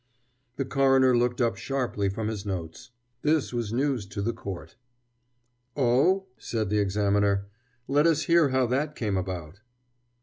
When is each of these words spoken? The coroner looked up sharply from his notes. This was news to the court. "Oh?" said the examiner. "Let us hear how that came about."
The 0.55 0.65
coroner 0.65 1.15
looked 1.15 1.39
up 1.41 1.57
sharply 1.57 2.09
from 2.09 2.27
his 2.27 2.43
notes. 2.43 2.89
This 3.21 3.53
was 3.53 3.71
news 3.71 4.07
to 4.07 4.23
the 4.23 4.33
court. 4.33 4.75
"Oh?" 5.77 6.25
said 6.39 6.71
the 6.71 6.79
examiner. 6.79 7.45
"Let 7.87 8.07
us 8.07 8.23
hear 8.23 8.49
how 8.49 8.65
that 8.65 8.95
came 8.95 9.15
about." 9.15 9.61